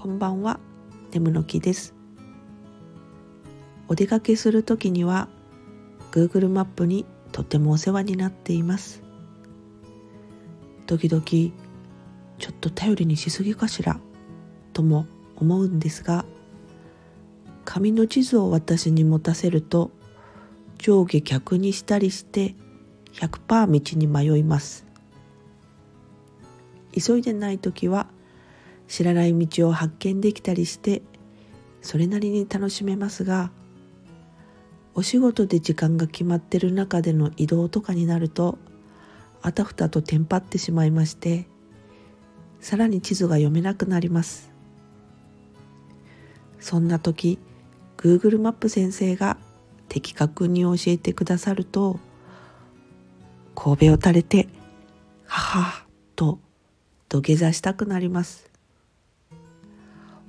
[0.00, 0.60] こんばんは。
[1.10, 1.92] 眠の木です。
[3.88, 5.28] お出かけする時には
[6.12, 9.02] Google マップにとてもお世話になっています。
[10.86, 13.98] 時々ちょっと頼りにしすぎかしら
[14.72, 16.24] とも思うんですが
[17.64, 19.90] 紙の地図を私に持たせると
[20.78, 22.54] 上下逆にしたりして
[23.14, 24.86] 100%道に迷います。
[26.96, 28.06] 急いでない時は
[28.88, 31.02] 知らない道を発見できたりして
[31.82, 33.50] それなりに楽しめますが
[34.94, 38.58] お仕事で時間が決まってる中での移動とかになると
[39.42, 41.46] あたふたとテンパってしまいまして
[42.60, 44.50] さらに地図が読めなくなります。
[46.58, 47.38] そんな時
[47.96, 49.36] Google マップ先生が
[49.88, 52.00] 的確に教えてくださると
[53.54, 54.48] 神戸を垂れて
[55.24, 55.86] 「はは」
[56.16, 56.40] と
[57.08, 58.50] 土下座したくなります。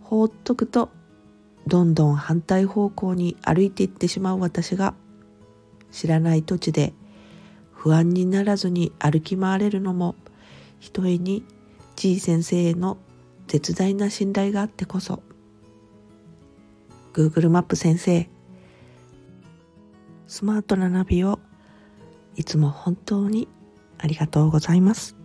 [0.09, 0.89] 放っとくと
[1.67, 4.95] どんどん反対方向に歩いていってしまう私が
[5.91, 6.93] 知らない土地で
[7.71, 10.15] 不安にならずに歩き回れるのも
[10.79, 11.45] ひとえに
[11.95, 12.97] G 先生への
[13.45, 15.21] 絶大な信頼があってこそ。
[17.13, 18.27] Google マップ先生
[20.25, 21.37] スマートなナビを
[22.35, 23.47] いつも本当に
[23.99, 25.15] ありがとうございます。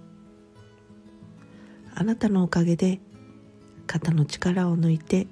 [1.94, 3.00] あなたのおかげで
[3.94, 5.28] 肩の力を抜いて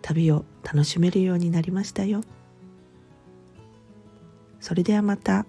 [0.00, 2.22] 旅を楽しめるようになりましたよ
[4.58, 5.44] それではまた。